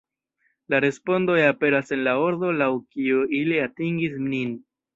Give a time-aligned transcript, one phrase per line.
[0.73, 4.61] La respondoj aperas en la ordo laŭ kiu ili atingis nin.